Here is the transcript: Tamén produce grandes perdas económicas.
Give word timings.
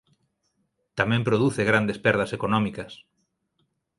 Tamén 0.99 1.25
produce 1.27 1.61
grandes 1.69 2.01
perdas 2.05 2.31
económicas. 2.37 2.91